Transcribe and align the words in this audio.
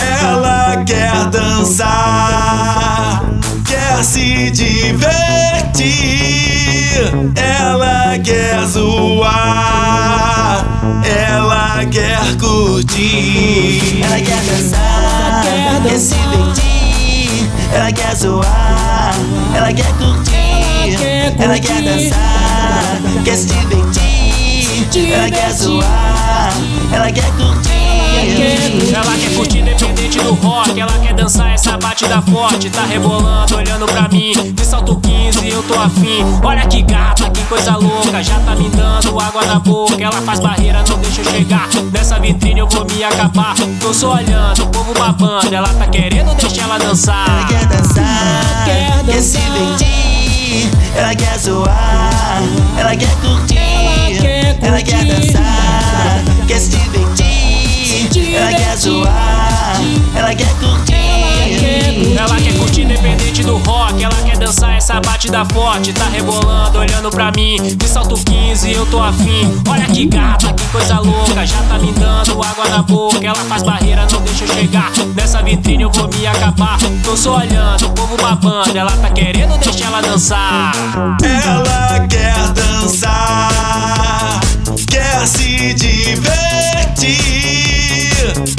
Ela 0.00 0.84
quer 0.84 1.30
dançar, 1.30 3.22
quer 3.64 4.02
se 4.02 4.50
divertir. 4.50 5.90
Ela 7.36 8.18
quer 8.18 8.66
zoar, 8.66 10.64
ela 11.04 11.84
quer 11.86 12.36
curtir. 12.38 14.02
Ela 14.02 14.20
quer 14.20 14.42
dançar, 14.42 15.44
quer 15.82 15.98
se 15.98 16.14
divertir. 16.14 17.48
Ela 17.72 17.92
quer 17.92 18.16
zoar, 18.16 19.14
ela 19.54 19.72
quer 19.72 19.92
curtir. 19.94 20.30
Ela 21.38 21.58
quer 21.58 21.82
dançar, 21.82 23.00
quer 23.24 23.36
se 23.36 23.46
divertir. 23.46 25.12
Ela 25.12 25.30
quer 25.30 25.52
zoar, 25.52 26.52
ela 26.92 27.12
quer 27.12 27.30
curtir. 27.36 27.69
Ela 28.94 29.16
quer 29.18 29.34
curtir 29.34 29.58
independente 29.58 30.18
do 30.18 30.34
rock. 30.34 30.78
Ela 30.78 30.98
quer 30.98 31.14
dançar 31.14 31.52
essa 31.52 31.76
batida 31.76 32.22
forte. 32.22 32.70
Tá 32.70 32.84
rebolando, 32.84 33.56
olhando 33.56 33.86
pra 33.86 34.08
mim. 34.08 34.32
De 34.52 34.64
salto 34.64 34.96
15, 34.96 35.48
eu 35.48 35.62
tô 35.62 35.74
afim. 35.74 36.24
Olha 36.42 36.66
que 36.66 36.82
gata, 36.82 37.28
que 37.30 37.42
coisa 37.44 37.76
louca. 37.76 38.22
Já 38.22 38.38
tá 38.40 38.54
me 38.54 38.68
dando 38.70 39.20
água 39.20 39.44
na 39.44 39.58
boca. 39.58 40.02
Ela 40.02 40.20
faz 40.22 40.40
barreira, 40.40 40.82
não 40.88 40.98
deixa 40.98 41.20
eu 41.20 41.30
chegar. 41.30 41.68
Nessa 41.92 42.18
vitrine 42.18 42.60
eu 42.60 42.68
vou 42.68 42.84
me 42.86 43.04
acabar. 43.04 43.54
Tô 43.80 43.92
só 43.92 44.14
olhando, 44.14 44.62
o 44.62 44.66
povo 44.68 44.94
babando. 44.94 45.54
Ela 45.54 45.68
tá 45.68 45.86
querendo 45.86 46.34
deixar 46.34 46.64
ela 46.64 46.78
dançar. 46.78 47.28
Ela 47.28 47.46
quer 47.46 47.66
dançar, 47.66 48.64
quer, 48.64 49.04
quer 49.04 49.20
se 49.22 49.38
divertir. 49.38 50.70
Ela 50.96 51.14
quer 51.14 51.38
zoar, 51.38 52.42
ela 52.76 52.96
quer 52.96 53.14
curtir. 53.16 53.58
Ela 54.62 54.82
quer 54.82 55.04
dançar, 55.04 55.29
ela 60.30 60.36
quer 60.36 60.54
curtir. 60.60 60.94
Ela 62.16 62.36
quer 62.36 62.56
curtir 62.56 62.82
independente 62.82 63.42
do 63.42 63.56
rock. 63.58 64.02
Ela 64.02 64.14
quer 64.14 64.38
dançar 64.38 64.76
essa 64.76 65.00
batida 65.00 65.44
forte. 65.46 65.92
Tá 65.92 66.04
rebolando, 66.08 66.78
olhando 66.78 67.10
pra 67.10 67.32
mim. 67.32 67.56
De 67.76 67.88
salto 67.88 68.14
15, 68.14 68.70
eu 68.70 68.86
tô 68.86 69.02
afim. 69.02 69.60
Olha 69.68 69.86
que 69.86 70.06
gata, 70.06 70.52
que 70.52 70.64
coisa 70.66 71.00
louca. 71.00 71.44
Já 71.44 71.60
tá 71.62 71.78
me 71.78 71.90
dando 71.92 72.42
água 72.44 72.68
na 72.68 72.82
boca. 72.82 73.26
Ela 73.26 73.44
faz 73.46 73.64
barreira, 73.64 74.06
não 74.12 74.22
deixa 74.22 74.44
eu 74.44 74.54
chegar. 74.54 74.92
Nessa 75.16 75.42
vitrine 75.42 75.82
eu 75.82 75.90
vou 75.90 76.08
me 76.08 76.26
acabar. 76.26 76.78
Tô 77.02 77.16
só 77.16 77.38
olhando, 77.38 77.86
o 77.86 77.90
povo 77.90 78.16
babando. 78.16 78.78
Ela 78.78 78.92
tá 78.92 79.10
querendo 79.10 79.58
deixar 79.58 79.86
ela 79.86 80.00
dançar. 80.00 80.72
Ela 81.22 82.06
quer 82.06 82.52
dançar, 82.52 84.40
quer 84.86 85.26
se 85.26 85.74
divertir. 85.74 87.30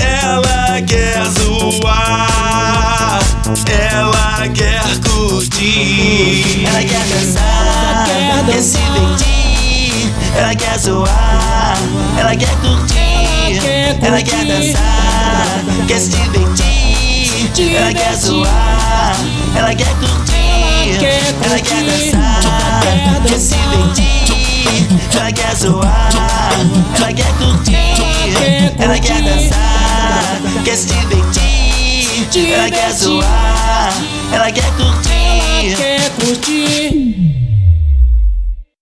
Ela 0.00 0.80
quer 0.82 1.22
zoar, 1.38 1.59
ela 4.40 4.48
quer 4.48 4.82
curtir. 5.00 6.64
Ela 6.66 6.82
quer 6.82 7.04
dançar, 7.06 8.44
quer 8.46 8.62
se 8.62 8.78
divertir. 8.78 10.12
Ela 10.36 10.54
quer 10.54 10.78
zoar, 10.78 11.78
ela 12.18 12.36
quer 12.36 12.56
curtir. 12.56 13.00
Ela 14.02 14.22
quer 14.22 14.44
dançar, 14.46 15.64
quer 15.86 15.98
se 16.00 16.10
divertir. 16.10 17.76
Ela 17.76 17.92
quer 17.92 18.14
zoar, 18.16 19.16
ela 19.56 19.74
quer 19.74 19.94
curtir. 19.96 20.30
Ela 21.44 21.60
quer 21.60 21.84
dançar, 21.84 22.82
quer 23.26 23.38
se 23.38 23.54
divertir. 23.54 24.88
Ela 25.14 25.32
quer 25.32 25.56
zoar, 25.56 26.10
ela 26.96 27.12
quer 27.12 27.32
curtir. 27.34 27.76
Ela 28.78 28.98
quer 28.98 29.22
dançar, 29.22 30.40
quer 30.64 30.76
se 30.76 30.99
divertir. 32.30 32.52
Ela 32.52 32.70
quer 32.70 32.92
zoar, 32.92 33.92
ela 34.32 34.52
quer 34.52 34.70
curtir. 34.76 35.19